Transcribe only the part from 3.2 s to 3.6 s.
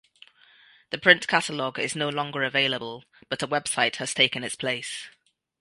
but a